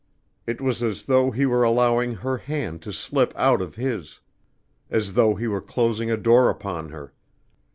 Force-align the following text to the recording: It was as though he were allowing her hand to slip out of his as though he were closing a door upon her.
It 0.47 0.59
was 0.61 0.81
as 0.81 1.05
though 1.05 1.29
he 1.29 1.45
were 1.45 1.61
allowing 1.61 2.15
her 2.15 2.37
hand 2.37 2.81
to 2.81 2.91
slip 2.91 3.35
out 3.37 3.61
of 3.61 3.75
his 3.75 4.19
as 4.89 5.13
though 5.13 5.35
he 5.35 5.45
were 5.47 5.61
closing 5.61 6.09
a 6.09 6.17
door 6.17 6.49
upon 6.49 6.89
her. 6.89 7.13